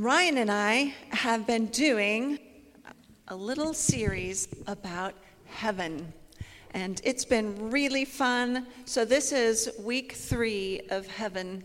[0.00, 2.38] Ryan and I have been doing
[3.28, 5.12] a little series about
[5.44, 6.14] heaven,
[6.70, 8.66] and it's been really fun.
[8.86, 11.64] So, this is week three of heaven.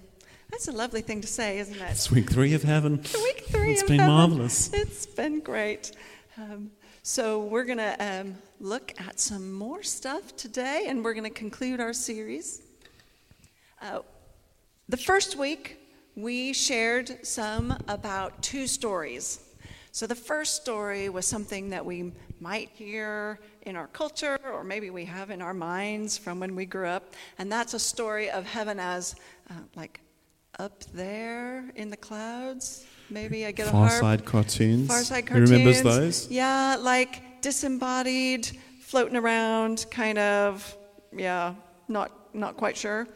[0.51, 1.91] That's a lovely thing to say, isn't it?
[1.91, 2.97] It's week three of heaven.
[3.23, 4.13] Week three It's been heaven.
[4.13, 4.69] marvelous.
[4.73, 5.93] It's been great.
[6.37, 6.71] Um,
[7.03, 11.29] so, we're going to um, look at some more stuff today, and we're going to
[11.29, 12.63] conclude our series.
[13.81, 13.99] Uh,
[14.89, 15.77] the first week,
[16.15, 19.39] we shared some about two stories.
[19.91, 24.89] So, the first story was something that we might hear in our culture, or maybe
[24.89, 28.45] we have in our minds from when we grew up, and that's a story of
[28.45, 29.15] heaven as
[29.49, 30.01] uh, like
[30.59, 32.85] up there in the clouds.
[33.09, 34.01] Maybe I get a Far harp.
[34.01, 34.87] Side cartoons.
[34.87, 35.51] Far Side Who cartoons.
[35.51, 36.27] remembers those?
[36.29, 38.49] Yeah, like disembodied,
[38.81, 40.75] floating around, kind of.
[41.15, 41.55] Yeah,
[41.87, 43.07] not not quite sure.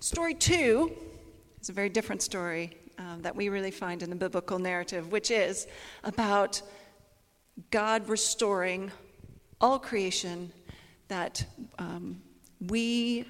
[0.00, 0.92] Story two
[1.64, 5.30] is a very different story um, that we really find in the biblical narrative, which
[5.30, 5.66] is
[6.02, 6.60] about
[7.70, 8.92] God restoring
[9.62, 10.52] all creation
[11.08, 11.42] that
[11.78, 12.20] um,
[12.68, 13.24] we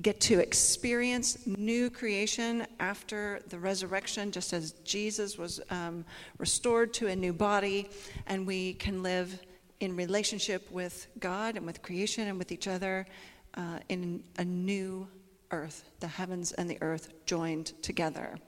[0.00, 6.06] get to experience new creation after the resurrection, just as Jesus was um,
[6.38, 7.90] restored to a new body,
[8.26, 9.38] and we can live
[9.80, 13.04] in relationship with God and with creation and with each other
[13.52, 15.06] uh, in a new
[15.50, 18.38] earth, the heavens and the earth joined together.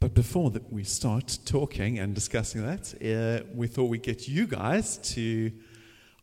[0.00, 4.46] But before that we start talking and discussing that, uh, we thought we'd get you
[4.46, 5.52] guys to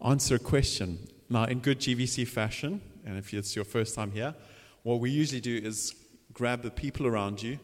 [0.01, 1.07] answer a question.
[1.29, 4.35] Now, in good GVC fashion, and if it's your first time here,
[4.83, 5.95] what we usually do is
[6.33, 7.57] grab the people around you,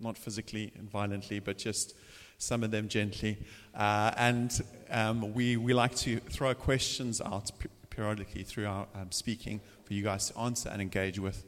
[0.00, 1.94] not physically and violently, but just
[2.38, 3.38] summon them gently.
[3.74, 7.50] Uh, and um, we, we like to throw questions out
[7.98, 11.44] periodically through our um, speaking for you guys to answer and engage with.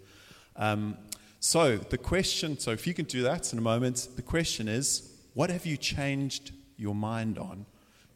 [0.57, 0.97] Um,
[1.39, 5.09] so, the question, so if you can do that in a moment, the question is
[5.35, 7.67] what have you changed your mind on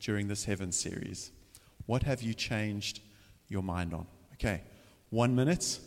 [0.01, 1.31] during this Heaven series?
[1.87, 3.01] What have you changed
[3.47, 4.09] your mind on?
[4.33, 4.63] Okay,
[5.11, 5.79] one minute.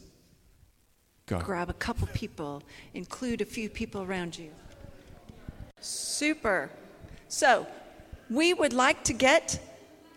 [1.26, 1.40] Go.
[1.40, 4.52] Grab a couple people, include a few people around you.
[5.82, 6.70] Super.
[7.28, 7.68] So,
[8.30, 9.60] we would like to get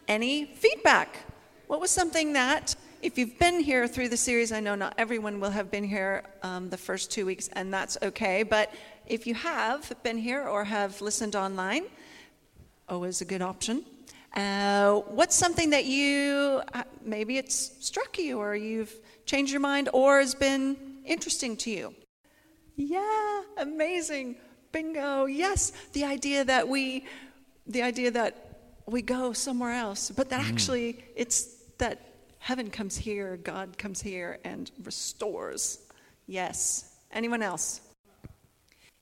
[0.07, 1.27] any feedback.
[1.71, 5.39] What was something that, if you've been here through the series, I know not everyone
[5.39, 8.75] will have been here um, the first two weeks, and that's okay, but
[9.07, 11.85] if you have been here or have listened online,
[12.89, 13.85] always a good option.
[14.35, 18.93] Uh, what's something that you, uh, maybe it's struck you or you've
[19.25, 21.95] changed your mind or has been interesting to you?
[22.75, 24.35] Yeah, amazing.
[24.73, 25.27] Bingo.
[25.27, 27.07] Yes, the idea that we
[27.69, 32.01] the idea that we go somewhere else, but that actually it's that
[32.39, 35.81] heaven comes here, God comes here and restores.
[36.27, 36.95] Yes.
[37.13, 37.81] Anyone else?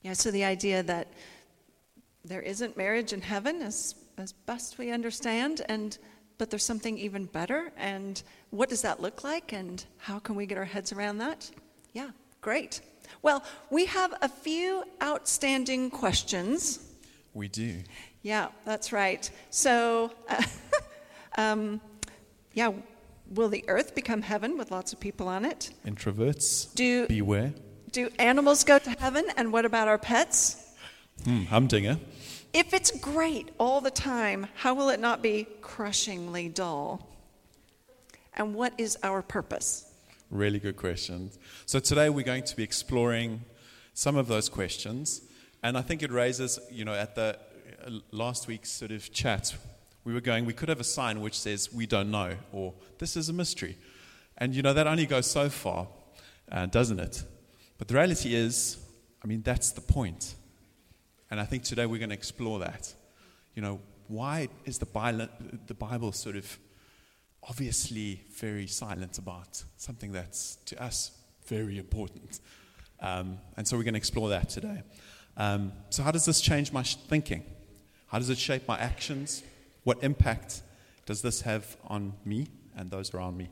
[0.02, 1.08] Yeah, so the idea that
[2.24, 5.98] there isn't marriage in heaven as as best we understand and
[6.38, 10.44] but there's something even better and what does that look like and how can we
[10.46, 11.48] get our heads around that
[11.92, 12.10] yeah
[12.40, 12.80] great
[13.22, 16.80] well we have a few outstanding questions
[17.32, 17.76] We do.
[18.22, 20.42] yeah that's right so uh,
[21.38, 21.80] um,
[22.54, 22.70] yeah
[23.34, 27.52] will the earth become heaven with lots of people on it Introverts, do beware.
[27.92, 30.64] do animals go to heaven and what about our pets
[31.24, 31.98] Hmm, humdinger.
[32.52, 37.08] If it's great all the time, how will it not be crushingly dull?
[38.34, 39.92] And what is our purpose?
[40.30, 41.36] Really good questions.
[41.66, 43.42] So today we're going to be exploring
[43.94, 45.22] some of those questions,
[45.64, 47.36] and I think it raises, you know, at the
[47.84, 49.56] uh, last week's sort of chat,
[50.08, 53.14] we were going, we could have a sign which says we don't know or this
[53.14, 53.76] is a mystery,
[54.38, 55.86] and you know that only goes so far,
[56.50, 57.22] uh, doesn't it?
[57.76, 58.78] But the reality is,
[59.22, 60.34] I mean, that's the point.
[61.30, 62.90] and I think today we're going to explore that.
[63.54, 65.28] You know, why is the Bible,
[65.66, 66.58] the Bible sort of
[67.42, 71.12] obviously very silent about something that's to us
[71.44, 72.40] very important.
[73.00, 74.82] Um, and so we're going to explore that today.
[75.36, 77.44] Um, so, how does this change my thinking?
[78.06, 79.42] How does it shape my actions?
[79.88, 80.60] What impact
[81.06, 83.48] does this have on me and those around me?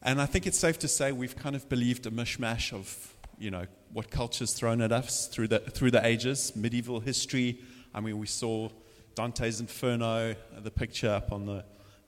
[0.00, 3.50] And I think it's safe to say we've kind of believed a mishmash of, you
[3.50, 7.58] know, what culture's thrown at us through the, through the ages, medieval history.
[7.94, 8.70] I mean, we saw
[9.14, 11.64] Dante's Inferno, the picture up on the,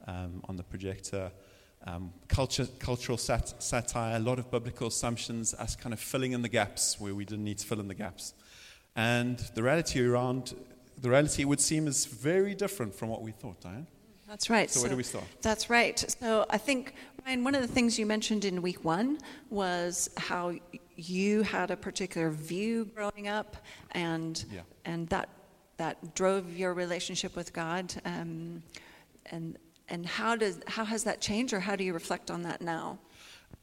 [0.07, 1.31] um, on the projector.
[1.87, 6.41] Um, culture, cultural sat- satire, a lot of biblical assumptions, us kind of filling in
[6.41, 8.33] the gaps where we didn't need to fill in the gaps.
[8.97, 10.55] And the reality around,
[11.01, 13.87] the reality would seem is very different from what we thought, Diane.
[14.27, 14.71] That's right.
[14.71, 15.25] So where do we start?
[15.41, 15.99] That's right.
[16.21, 19.19] So I think, Ryan, one of the things you mentioned in week one
[19.49, 20.53] was how
[20.97, 23.57] you had a particular view growing up,
[23.93, 24.61] and Yeah.
[24.85, 25.31] and that
[25.79, 27.95] that drove your relationship with God.
[28.05, 28.63] Um,
[29.31, 29.57] and
[29.89, 32.99] and how does how has that changed, or how do you reflect on that now?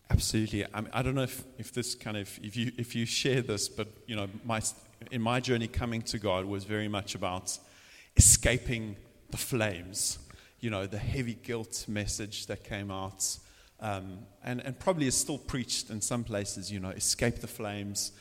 [0.10, 0.66] Absolutely.
[0.74, 3.42] I, mean, I don't know if, if this kind of if you if you share
[3.42, 4.62] this, but you know, my
[5.12, 7.58] in my journey coming to God was very much about
[8.18, 8.96] escaping
[9.30, 10.20] the flames.
[10.60, 13.38] You know, the heavy guilt message that came out,
[13.80, 16.72] um, and and probably is still preached in some places.
[16.72, 18.12] You know, escape the flames.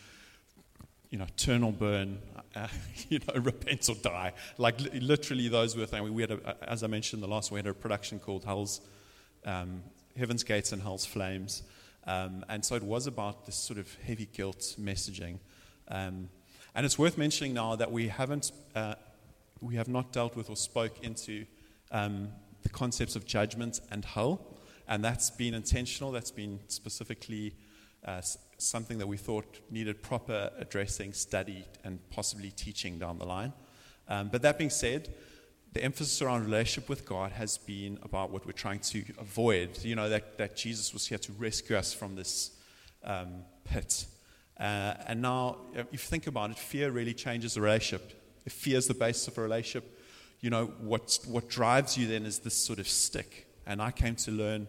[1.10, 2.18] You know, turn or burn.
[2.56, 2.68] Uh,
[3.08, 4.32] you know, repent or die.
[4.58, 6.08] Like li- literally, those were things.
[6.08, 8.80] We had, a, as I mentioned, the last we had a production called Hell's
[9.44, 9.82] um,
[10.16, 11.64] Heaven's Gates and Hell's Flames.
[12.06, 15.38] Um, and so it was about this sort of heavy guilt messaging.
[15.88, 16.28] Um,
[16.74, 18.94] and it's worth mentioning now that we haven't, uh,
[19.60, 21.46] we have not dealt with or spoke into
[21.92, 22.28] um,
[22.62, 24.40] the concepts of judgment and hell.
[24.88, 26.10] And that's been intentional.
[26.12, 27.54] That's been specifically
[28.04, 28.20] uh,
[28.58, 33.52] something that we thought needed proper addressing, study, and possibly teaching down the line.
[34.08, 35.14] Um, but that being said,
[35.72, 39.82] the emphasis around relationship with God has been about what we're trying to avoid.
[39.82, 42.50] You know, that, that Jesus was here to rescue us from this
[43.04, 44.06] um, pit.
[44.58, 48.20] Uh, and now, if you think about it, fear really changes the relationship.
[48.46, 49.98] If fear is the basis of a relationship,
[50.40, 53.46] you know, what, what drives you then is this sort of stick.
[53.66, 54.68] And I came to learn,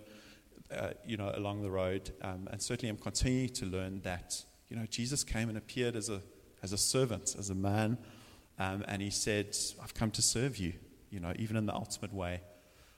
[0.74, 4.78] uh, you know, along the road, um, and certainly I'm continuing to learn that, you
[4.78, 6.22] know, Jesus came and appeared as a,
[6.64, 7.98] as a servant, as a man,
[8.58, 10.74] um, and he said, I've come to serve you
[11.16, 12.42] you know, even in the ultimate way,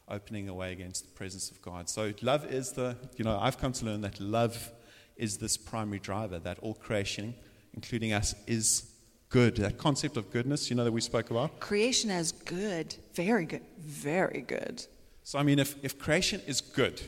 [0.09, 1.87] opening a way against the presence of God.
[1.87, 4.71] So love is the, you know, I've come to learn that love
[5.17, 7.35] is this primary driver, that all creation,
[7.73, 8.91] including us, is
[9.29, 9.57] good.
[9.57, 11.59] That concept of goodness, you know, that we spoke about.
[11.59, 14.85] Creation as good, very good, very good.
[15.23, 17.01] So, I mean, if, if creation is good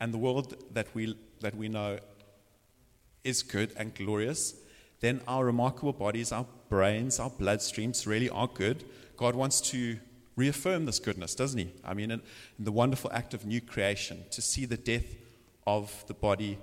[0.00, 1.98] and the world that we, that we know
[3.24, 4.54] is good and glorious,
[5.00, 8.84] then our remarkable bodies, our brains, our bloodstreams really are good.
[9.16, 9.98] God wants to
[10.34, 11.72] reaffirm this goodness, doesn't he?
[11.84, 12.22] I mean, in,
[12.58, 15.16] in, the wonderful act of new creation, to see the death
[15.66, 16.58] of the body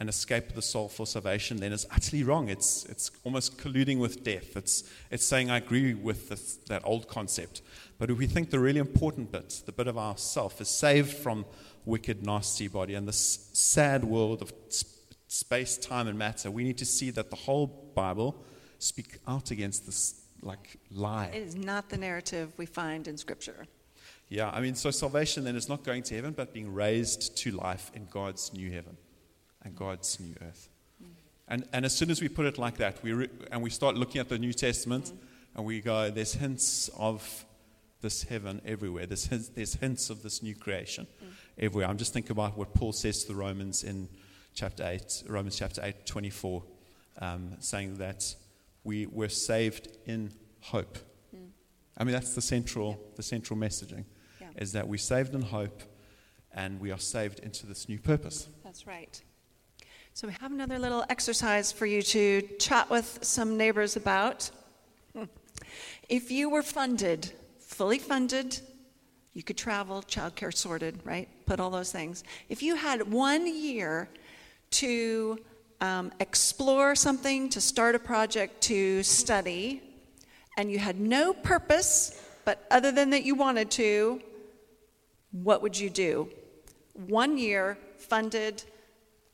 [0.00, 2.48] and escape the soul for salvation, then is utterly wrong.
[2.48, 4.56] It's, it's almost colluding with death.
[4.56, 7.60] It's, it's saying, I agree with this, that old concept.
[7.98, 11.44] But if we think the really important bit, the bit of ourself, is saved from
[11.84, 14.54] wicked, nasty body and this sad world of
[15.28, 18.42] space, time, and matter, we need to see that the whole Bible
[18.78, 21.26] speak out against this like lie.
[21.26, 23.66] It is not the narrative we find in Scripture.
[24.30, 27.50] Yeah, I mean, so salvation then is not going to heaven, but being raised to
[27.50, 28.96] life in God's new heaven
[29.62, 30.68] and God's new earth.
[31.48, 33.96] And, and as soon as we put it like that, we re- and we start
[33.96, 35.12] looking at the New Testament,
[35.56, 37.44] and we go, there's hints of
[38.00, 39.06] this heaven everywhere.
[39.06, 41.08] There's hints, there's hints of this new creation
[41.58, 41.88] everywhere.
[41.88, 44.08] I'm just thinking about what Paul says to the Romans in
[44.54, 46.62] chapter 8, Romans chapter 8, 24,
[47.20, 48.34] um, saying that
[48.84, 50.98] we were saved in hope.
[51.34, 51.48] Mm.
[51.98, 54.04] I mean, that's the central, the central messaging,
[54.40, 54.48] yeah.
[54.56, 55.82] is that we're saved in hope
[56.54, 58.48] and we are saved into this new purpose.
[58.64, 59.20] That's right.
[60.12, 64.50] So we have another little exercise for you to chat with some neighbors about.
[66.08, 68.58] If you were funded, fully funded,
[69.32, 71.28] you could travel, childcare sorted, right?
[71.46, 72.24] Put all those things.
[72.48, 74.08] If you had one year
[74.72, 75.38] to
[75.80, 79.80] um, explore something, to start a project, to study,
[80.56, 84.20] and you had no purpose, but other than that you wanted to,
[85.30, 86.28] what would you do?
[86.94, 88.64] One year, funded,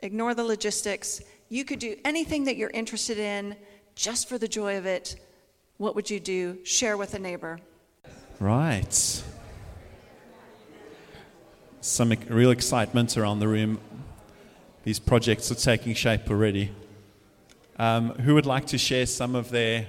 [0.01, 1.21] ignore the logistics.
[1.49, 3.57] You could do anything that you're interested in
[3.95, 5.17] just for the joy of it.
[5.79, 6.59] What would you do?
[6.65, 7.61] Share with a neighbor.
[8.41, 9.23] Right.
[11.81, 13.81] Some real excitement around the room
[14.87, 16.71] these projects are taking shape already.
[17.77, 19.89] Um, who would like to share some of their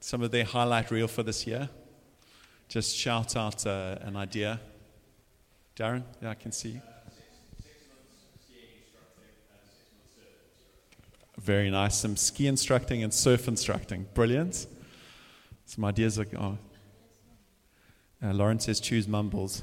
[0.00, 1.68] some of their highlight reel for this year?
[2.66, 4.58] Just shout out uh, an idea.
[5.76, 6.80] Darren, yeah, I can see.
[11.46, 11.96] Very nice.
[11.96, 14.08] Some ski instructing and surf instructing.
[14.14, 14.66] Brilliant.
[15.64, 16.26] Some ideas are.
[16.36, 16.58] Oh.
[18.20, 19.62] Uh, Lauren says choose Mumbles.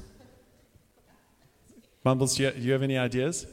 [2.02, 3.46] Mumbles, do you, do you have any ideas?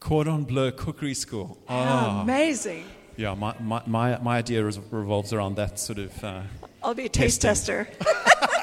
[0.00, 1.58] Cordon Bleu Cookery School.
[1.68, 2.22] Oh.
[2.22, 2.86] Amazing.
[3.16, 6.24] Yeah, my, my, my, my idea revolves around that sort of.
[6.24, 6.42] Uh,
[6.82, 7.86] I'll be a taste testing.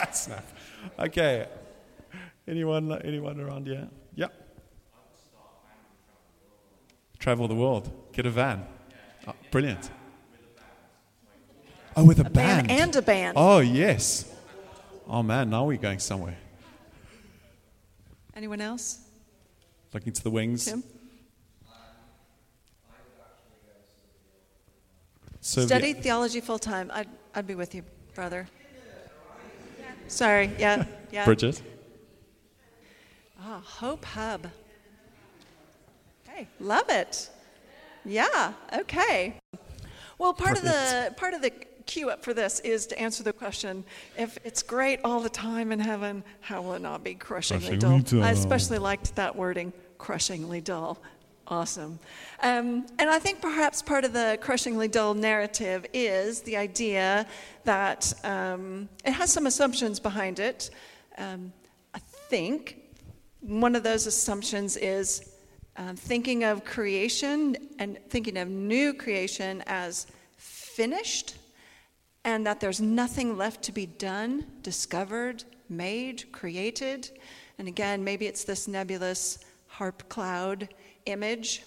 [0.01, 0.43] tester.
[0.99, 1.47] Okay.
[2.47, 3.87] Anyone, anyone around here?
[4.15, 4.27] Yeah.
[7.21, 7.91] Travel the world.
[8.13, 8.65] Get a van.
[9.27, 9.91] Oh, brilliant.
[11.95, 12.67] Oh, with a, a band.
[12.67, 12.81] band.
[12.81, 13.33] And a band.
[13.37, 14.25] Oh, yes.
[15.07, 16.37] Oh, man, now we're going somewhere.
[18.35, 19.01] Anyone else?
[19.93, 20.65] Looking to the wings.
[20.65, 20.83] Tim?
[25.41, 26.89] So Study the- theology full time.
[26.91, 27.83] I'd, I'd be with you,
[28.15, 28.47] brother.
[30.07, 31.25] Sorry, yeah, yeah.
[31.25, 31.61] Bridget?
[33.39, 34.47] Ah, oh, Hope Hub.
[36.59, 37.29] Love it.
[38.05, 39.35] Yeah, okay.
[40.17, 41.51] Well, part of the part of the
[41.85, 43.83] cue up for this is to answer the question:
[44.17, 47.99] If it's great all the time in heaven, how will it not be crushingly, dull?
[47.99, 48.23] Dull.
[48.23, 51.01] I especially liked that wording, crushingly dull.
[51.47, 51.99] Awesome.
[52.41, 57.27] Um, and I think perhaps part of the crushingly dull narrative is the idea
[57.65, 60.69] that um, it has some assumptions behind it.
[61.17, 61.51] Um,
[61.93, 62.77] I think
[63.41, 65.30] one of those assumptions is
[65.77, 71.37] um, thinking of creation and thinking of new creation as finished
[72.23, 77.09] and that there's nothing left to be done, discovered, made, created.
[77.57, 80.69] And again, maybe it's this nebulous harp cloud
[81.05, 81.63] image.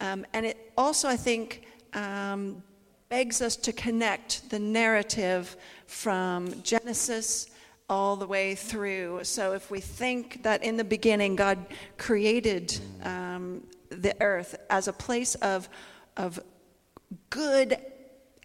[0.00, 2.62] Um, and it also, I think, um,
[3.08, 5.56] begs us to connect the narrative
[5.86, 7.50] from Genesis
[7.92, 9.22] all the way through.
[9.22, 11.58] So if we think that in the beginning God
[11.98, 15.68] created um, the earth as a place of,
[16.16, 16.40] of
[17.28, 17.76] good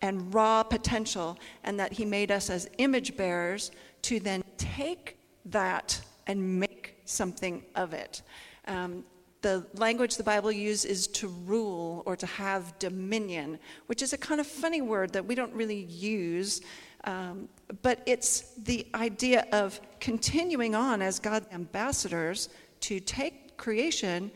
[0.01, 3.71] and raw potential, and that He made us as image bearers
[4.03, 8.21] to then take that and make something of it.
[8.67, 9.05] Um,
[9.41, 14.17] the language the Bible uses is to rule or to have dominion, which is a
[14.17, 16.59] kind of funny word that we don't really use.
[17.05, 17.47] Um,
[17.81, 22.49] but it's the idea of continuing on as God's ambassadors
[22.81, 24.31] to take creation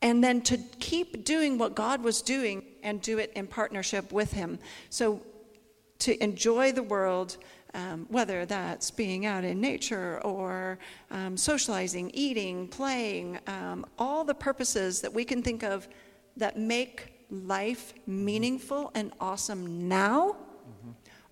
[0.00, 4.32] and then to keep doing what God was doing and do it in partnership with
[4.32, 4.58] Him.
[4.90, 5.20] So
[6.00, 7.36] to enjoy the world,
[7.74, 10.78] um, whether that's being out in nature or
[11.10, 15.88] um, socializing, eating, playing, um, all the purposes that we can think of
[16.36, 20.36] that make life meaningful and awesome now.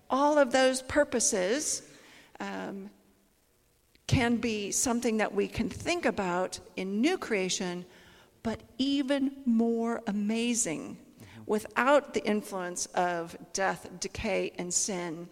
[0.09, 1.81] All of those purposes
[2.39, 2.89] um,
[4.07, 7.85] can be something that we can think about in new creation
[8.47, 10.97] but even more amazing
[11.47, 15.27] without the influence of death, decay, and sin.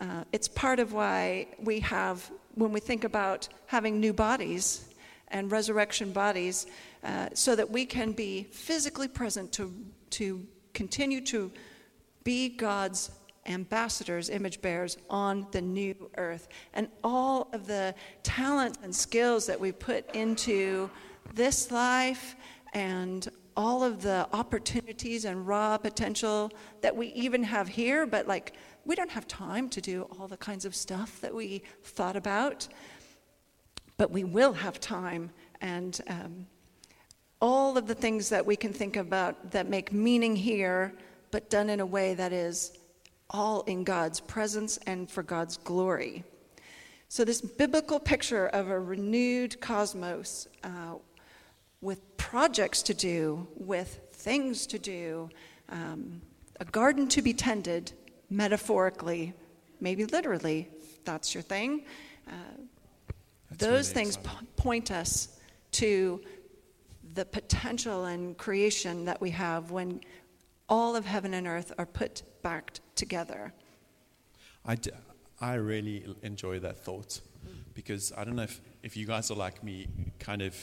[0.00, 4.88] Uh, it's part of why we have, when we think about having new bodies
[5.28, 6.66] and resurrection bodies,
[7.02, 9.70] uh, so that we can be physically present to,
[10.08, 11.50] to continue to
[12.24, 13.10] be God's
[13.46, 16.48] ambassadors, image bearers on the new earth.
[16.72, 20.90] And all of the talents and skills that we put into
[21.34, 22.36] this life
[22.72, 28.54] and all of the opportunities and raw potential that we even have here, but like
[28.84, 32.66] we don't have time to do all the kinds of stuff that we thought about.
[33.96, 36.46] But we will have time and um,
[37.40, 40.92] all of the things that we can think about that make meaning here,
[41.30, 42.76] but done in a way that is
[43.30, 46.24] all in God's presence and for God's glory.
[47.08, 50.96] So, this biblical picture of a renewed cosmos uh,
[51.80, 55.30] with projects to do, with things to do,
[55.68, 56.22] um,
[56.60, 57.92] a garden to be tended,
[58.30, 59.32] metaphorically,
[59.80, 60.68] maybe literally,
[61.04, 61.84] that's your thing.
[62.26, 62.32] Uh,
[63.50, 65.38] those really things po- point us
[65.72, 66.20] to
[67.14, 70.00] the potential and creation that we have when
[70.68, 73.52] all of heaven and earth are put back together.
[74.64, 74.90] I, d-
[75.40, 77.20] I really enjoy that thought
[77.74, 79.88] because I don't know if, if you guys are like me,
[80.20, 80.54] kind of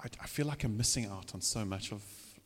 [0.00, 2.02] I, I feel like I'm missing out on so much of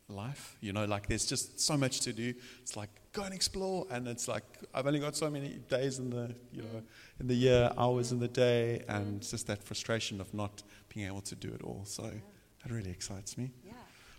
[0.08, 0.56] life.
[0.60, 2.32] You know, like there's just so much to do.
[2.62, 6.10] It's like go and explore, and it's like I've only got so many days in
[6.10, 6.82] the you know
[7.20, 10.62] in the year, hours in the day, and just that frustration of not
[10.94, 11.82] being able to do it all.
[11.84, 13.50] So that really excites me.
[13.66, 13.72] Yeah.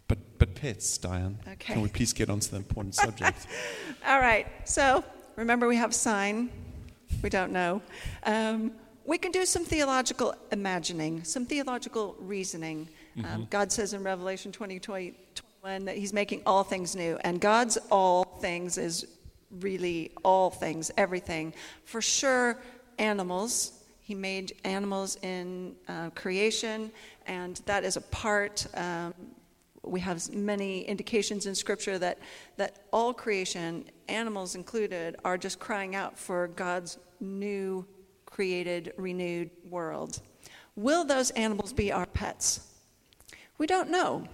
[0.10, 1.40] But but pets, Diane.
[1.48, 1.74] Okay.
[1.74, 3.48] Can we please get on to the important subject?
[4.08, 4.48] all right.
[4.66, 5.04] So
[5.38, 6.50] remember, we have sign.
[7.24, 7.82] We don't know.
[8.24, 8.72] Um,
[9.06, 12.90] we can do some theological imagining, some theological reasoning.
[13.18, 13.44] Um, mm-hmm.
[13.50, 17.18] God says in Revelation 20, 20, 21 that He's making all things new.
[17.24, 19.08] And God's all things is
[19.60, 21.54] really all things, everything.
[21.86, 22.58] For sure,
[22.98, 23.74] animals.
[24.02, 26.92] He made animals in uh, creation,
[27.28, 28.66] and that is a part.
[28.74, 29.14] Um,
[29.84, 32.20] we have many indications in Scripture that,
[32.58, 37.86] that all creation, animals included, are just crying out for God's new,
[38.26, 40.22] created, renewed world.
[40.76, 42.68] Will those animals be our pets?
[43.58, 44.28] We don't know.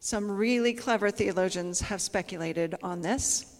[0.00, 3.56] Some really clever theologians have speculated on this.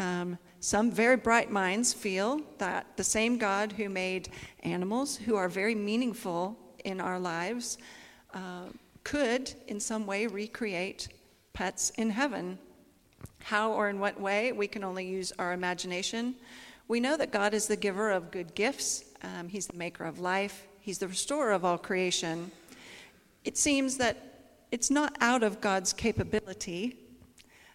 [0.00, 4.30] Um, some very bright minds feel that the same God who made
[4.64, 7.78] animals who are very meaningful in our lives
[8.34, 8.64] uh,
[9.08, 11.08] could, in some way, recreate
[11.54, 12.58] pets in heaven.
[13.44, 16.34] how or in what way, we can only use our imagination.
[16.88, 20.18] We know that God is the giver of good gifts, um, He's the maker of
[20.18, 22.50] life, He's the restorer of all creation.
[23.44, 24.16] It seems that
[24.70, 26.98] it's not out of God's capability,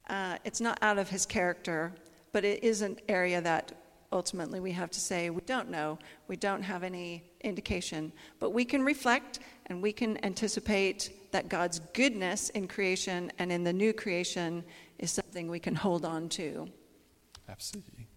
[0.09, 1.93] uh, it's not out of His character,
[2.31, 3.71] but it is an area that
[4.11, 5.97] ultimately we have to say we don't know,
[6.27, 8.11] we don't have any indication.
[8.39, 13.63] But we can reflect and we can anticipate that God's goodness in creation and in
[13.63, 14.63] the new creation
[14.97, 16.69] is something we can hold on to.
[17.49, 18.07] Absolutely.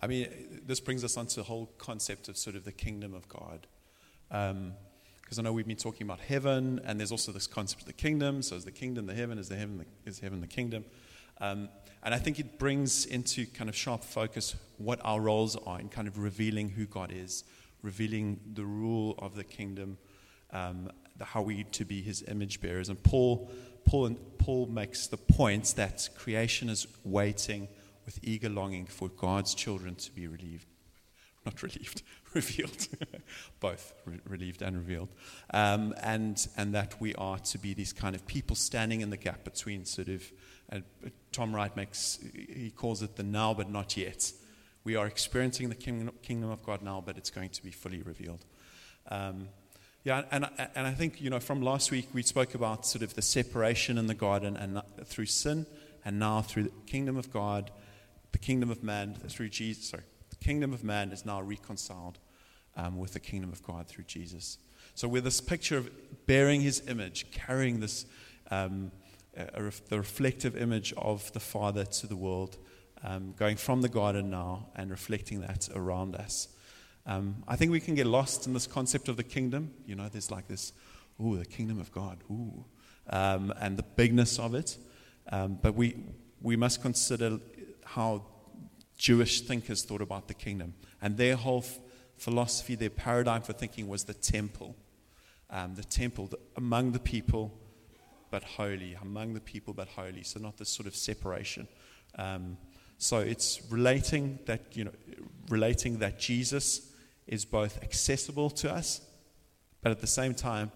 [0.00, 3.28] I mean, this brings us onto the whole concept of sort of the kingdom of
[3.28, 3.66] God.
[4.28, 4.74] Because um,
[5.38, 8.42] I know we've been talking about heaven, and there's also this concept of the kingdom.
[8.42, 9.38] So, is the kingdom the heaven?
[9.38, 10.84] Is the heaven the, is heaven the kingdom?
[11.40, 11.68] Um,
[12.02, 15.88] and I think it brings into kind of sharp focus what our roles are in
[15.88, 17.44] kind of revealing who God is,
[17.82, 19.98] revealing the rule of the kingdom,
[20.52, 22.88] um, how we to be his image bearers.
[22.88, 23.50] And Paul,
[23.84, 27.68] Paul, Paul makes the point that creation is waiting
[28.04, 30.66] with eager longing for God's children to be relieved.
[31.44, 32.02] Not relieved,
[32.34, 32.88] revealed.
[33.60, 35.08] Both re- relieved and revealed.
[35.52, 39.16] Um, and, and that we are to be these kind of people standing in the
[39.16, 40.22] gap between sort of,
[40.72, 40.80] uh,
[41.32, 44.32] Tom Wright makes, he calls it the now but not yet.
[44.84, 48.44] We are experiencing the kingdom of God now, but it's going to be fully revealed.
[49.10, 49.48] Um,
[50.08, 53.12] yeah, and, and I think, you know, from last week we spoke about sort of
[53.12, 55.66] the separation in the garden and through sin,
[56.02, 57.70] and now through the kingdom of God,
[58.32, 59.90] the kingdom of man through Jesus.
[59.90, 62.18] Sorry, the kingdom of man is now reconciled
[62.74, 64.56] um, with the kingdom of God through Jesus.
[64.94, 65.90] So, with this picture of
[66.26, 68.06] bearing his image, carrying this,
[68.50, 68.90] um,
[69.36, 72.56] a, a, the reflective image of the Father to the world,
[73.04, 76.48] um, going from the garden now and reflecting that around us.
[77.08, 79.72] Um, I think we can get lost in this concept of the kingdom.
[79.86, 80.74] You know, there's like this,
[81.18, 82.66] ooh, the kingdom of God, ooh,
[83.08, 84.76] um, and the bigness of it.
[85.32, 85.96] Um, but we,
[86.42, 87.40] we must consider
[87.82, 88.26] how
[88.98, 90.74] Jewish thinkers thought about the kingdom.
[91.00, 91.78] And their whole f-
[92.18, 94.76] philosophy, their paradigm for thinking was the temple.
[95.48, 97.58] Um, the temple the, among the people,
[98.30, 98.98] but holy.
[99.00, 100.24] Among the people, but holy.
[100.24, 101.68] So, not this sort of separation.
[102.18, 102.58] Um,
[102.98, 104.92] so it's relating that, you know,
[105.48, 106.87] relating that Jesus
[107.28, 109.00] is both accessible to us,
[109.82, 110.72] but at the same time,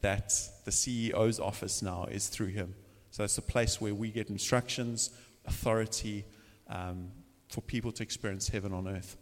[0.00, 0.32] that
[0.64, 2.74] the CEO's office now is through him.
[3.10, 5.10] So it's a place where we get instructions,
[5.46, 6.24] authority
[6.68, 7.10] um,
[7.48, 9.16] for people to experience heaven on earth.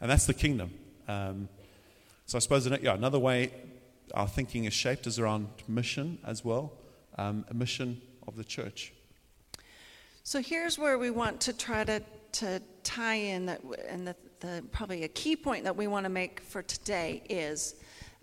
[0.00, 0.70] And that's the kingdom.
[1.08, 1.48] Um,
[2.26, 3.52] so I suppose yeah, another way
[4.14, 6.72] our thinking is shaped is around mission as well,
[7.16, 8.92] um, a mission of the church.
[10.22, 14.64] So here's where we want to try to, to tie in that, and the, the,
[14.72, 17.74] probably a key point that we want to make for today is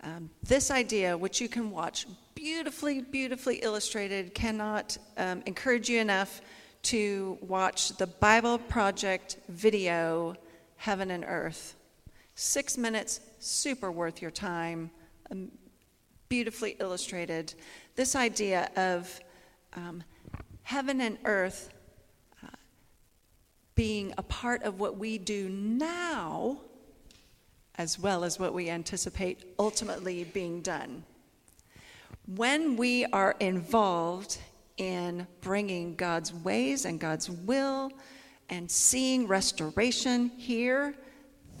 [0.02, 6.40] um, this idea, which you can watch beautifully, beautifully illustrated, cannot um, encourage you enough
[6.82, 10.36] to watch the Bible Project video,
[10.76, 11.74] Heaven and Earth.
[12.34, 14.90] Six minutes, super worth your time,
[15.30, 15.50] um,
[16.28, 17.54] beautifully illustrated.
[17.96, 19.20] This idea of
[19.74, 20.04] um,
[20.62, 21.72] heaven and earth
[23.76, 26.58] being a part of what we do now,
[27.76, 31.04] as well as what we anticipate ultimately being done.
[32.34, 34.38] When we are involved
[34.78, 37.92] in bringing God's ways and God's will
[38.48, 40.94] and seeing restoration here,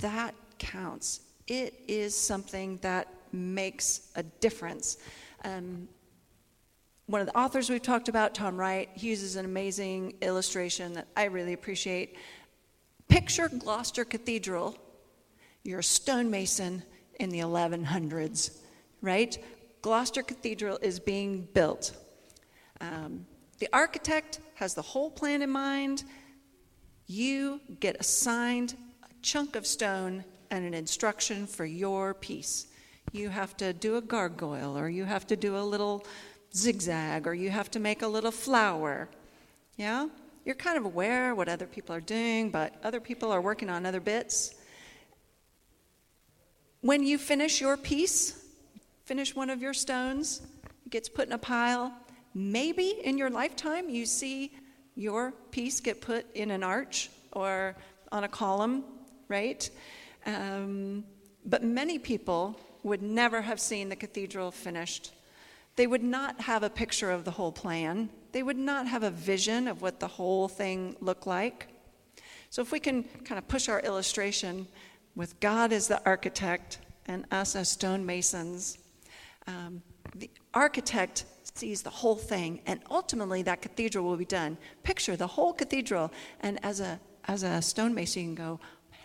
[0.00, 1.20] that counts.
[1.46, 4.98] It is something that makes a difference.
[5.44, 5.88] Um,
[7.06, 11.06] one of the authors we've talked about, Tom Wright, he uses an amazing illustration that
[11.16, 12.16] I really appreciate.
[13.08, 14.76] Picture Gloucester Cathedral.
[15.62, 16.82] You're a stonemason
[17.20, 18.58] in the 1100s,
[19.02, 19.38] right?
[19.82, 21.96] Gloucester Cathedral is being built.
[22.80, 23.24] Um,
[23.58, 26.02] the architect has the whole plan in mind.
[27.06, 32.66] You get assigned a chunk of stone and an instruction for your piece.
[33.12, 36.04] You have to do a gargoyle, or you have to do a little
[36.56, 39.08] zigzag or you have to make a little flower.
[39.76, 40.08] Yeah?
[40.44, 43.84] You're kind of aware what other people are doing, but other people are working on
[43.84, 44.54] other bits.
[46.80, 48.44] When you finish your piece,
[49.04, 50.42] finish one of your stones,
[50.84, 51.92] it gets put in a pile.
[52.34, 54.52] Maybe in your lifetime you see
[54.94, 57.76] your piece get put in an arch or
[58.12, 58.84] on a column,
[59.28, 59.68] right?
[60.24, 61.04] Um,
[61.44, 65.12] but many people would never have seen the cathedral finished
[65.76, 68.10] they would not have a picture of the whole plan.
[68.32, 71.68] They would not have a vision of what the whole thing looked like.
[72.50, 74.66] So, if we can kind of push our illustration
[75.14, 78.78] with God as the architect and us as stonemasons,
[79.46, 79.82] um,
[80.14, 84.56] the architect sees the whole thing, and ultimately that cathedral will be done.
[84.82, 88.60] Picture the whole cathedral, and as a as a stonemason, you can go,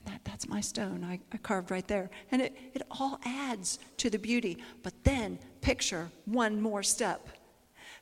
[0.05, 1.03] man, that, that's my stone.
[1.03, 2.09] I, I carved right there.
[2.31, 4.57] And it, it all adds to the beauty.
[4.83, 7.27] But then picture one more step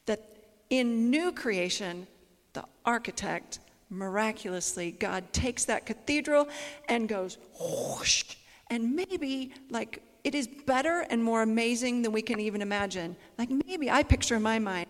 [0.06, 0.22] that
[0.70, 2.08] in new creation,
[2.54, 3.60] the architect
[3.90, 6.48] miraculously, God takes that cathedral
[6.88, 8.24] and goes whoosh,
[8.68, 13.16] and maybe like it is better and more amazing than we can even imagine.
[13.38, 14.89] Like maybe I picture in my mind.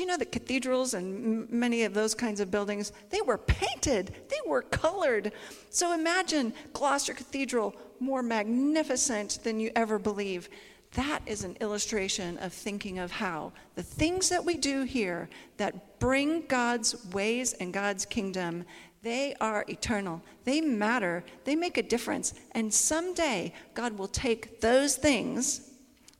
[0.00, 4.14] You know that cathedrals and m- many of those kinds of buildings, they were painted,
[4.28, 5.30] they were colored.
[5.68, 10.48] So imagine Gloucester Cathedral more magnificent than you ever believe.
[10.92, 16.00] That is an illustration of thinking of how the things that we do here that
[16.00, 18.64] bring God's ways and God's kingdom,
[19.02, 20.22] they are eternal.
[20.44, 21.24] They matter.
[21.44, 22.32] They make a difference.
[22.52, 25.70] And someday, God will take those things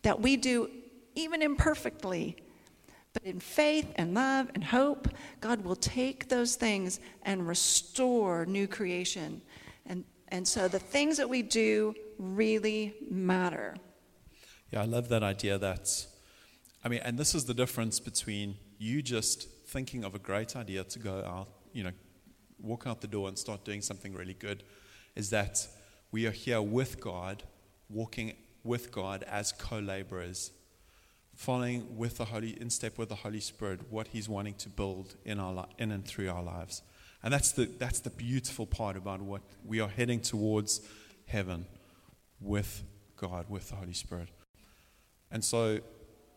[0.02, 0.68] that we do
[1.14, 2.36] even imperfectly,
[3.12, 5.08] but in faith and love and hope,
[5.40, 9.42] God will take those things and restore new creation.
[9.86, 13.76] And, and so the things that we do really matter.
[14.70, 16.06] Yeah, I love that idea that,
[16.84, 20.84] I mean, and this is the difference between you just thinking of a great idea
[20.84, 21.92] to go out, you know,
[22.60, 24.62] walk out the door and start doing something really good,
[25.16, 25.66] is that
[26.12, 27.42] we are here with God,
[27.88, 30.52] walking with God as co laborers,
[31.40, 35.14] following with the Holy, in step with the Holy Spirit, what He's wanting to build
[35.24, 36.82] in, our, in and through our lives.
[37.22, 40.82] And that's the, that's the beautiful part about what we are heading towards
[41.24, 41.64] heaven
[42.42, 42.82] with
[43.16, 44.28] God, with the Holy Spirit.
[45.30, 45.80] And so,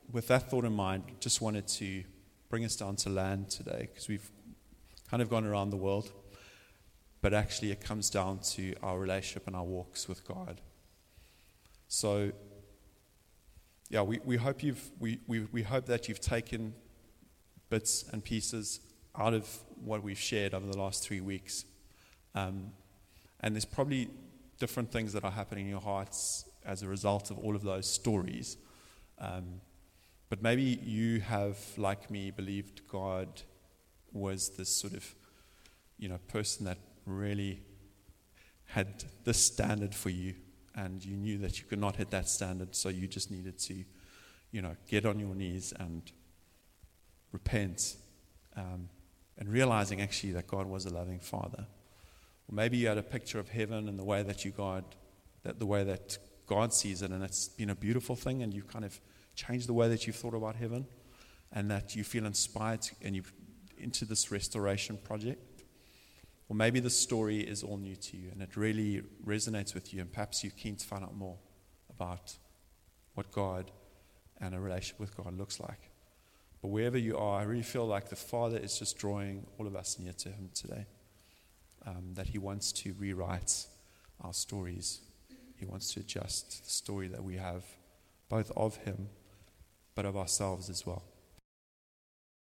[0.10, 2.06] with that thought in mind, just wanted to
[2.48, 4.32] bring us down to land today because we've
[5.10, 6.14] kind of gone around the world,
[7.22, 10.62] but actually it comes down to our relationship and our walks with God.
[11.90, 12.32] So,
[13.94, 16.74] yeah, we, we hope you've we, we, we hope that you've taken
[17.70, 18.80] bits and pieces
[19.16, 19.48] out of
[19.86, 21.66] what we've shared over the last three weeks.
[22.34, 22.72] Um,
[23.42, 24.10] and there's probably
[24.60, 27.86] different things that are happening in your hearts as a result of all of those
[27.86, 28.58] stories.
[29.20, 29.62] Um,
[30.28, 33.44] but maybe you have, like me, believed God
[34.12, 35.14] was this sort of,
[36.00, 37.62] you know, person that really
[38.66, 40.34] had this standard for you,
[40.76, 43.84] and you knew that you could not hit that standard, so you just needed to,
[44.52, 46.12] you know, get on your knees and
[47.32, 47.96] repent,
[48.56, 48.90] um,
[49.38, 51.66] and realizing actually that God was a loving Father.
[52.48, 54.84] Or maybe you had a picture of heaven and the way that you God,
[55.44, 58.64] that the way that God sees it, and it's been a beautiful thing, and you
[58.64, 59.00] kind of
[59.36, 60.86] changed the way that you've thought about heaven,
[61.52, 63.24] and that you feel inspired and you
[63.78, 65.53] into this restoration project.
[66.54, 70.02] Or maybe the story is all new to you and it really resonates with you,
[70.02, 71.40] and perhaps you're keen to find out more
[71.90, 72.38] about
[73.16, 73.72] what God
[74.40, 75.90] and a relationship with God looks like.
[76.62, 79.76] But wherever you are, I really feel like the Father is just drawing all of
[79.76, 80.86] us near to Him today.
[81.88, 83.66] Um, that He wants to rewrite
[84.22, 85.02] our stories,
[85.58, 87.66] He wants to adjust the story that we have,
[88.30, 89.10] both of Him,
[89.96, 91.02] but of ourselves as well.